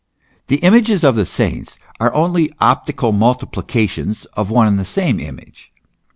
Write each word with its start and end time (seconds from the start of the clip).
The 0.47 0.55
images 0.63 1.03
of 1.03 1.13
the 1.15 1.27
saints 1.27 1.77
are 1.99 2.11
only 2.15 2.51
optical 2.59 3.11
multiplications 3.11 4.25
of 4.33 4.49
one 4.49 4.67
and 4.67 4.79
the 4.79 4.83
same 4.83 5.19
image. 5.19 5.71